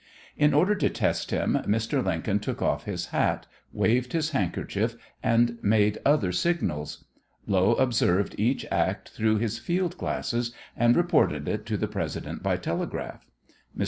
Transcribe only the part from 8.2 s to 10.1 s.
each act through his field